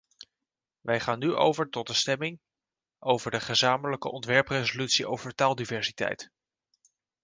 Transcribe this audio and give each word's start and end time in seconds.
Wij 0.81 0.99
gaan 0.99 1.19
nu 1.19 1.33
over 1.35 1.69
tot 1.69 1.87
de 1.87 1.93
stemming 1.93 2.39
over 2.99 3.31
de 3.31 3.39
gezamenlijke 3.39 4.11
ontwerpresolutie 4.11 5.07
over 5.07 5.33
taaldiversiteit. 5.35 6.31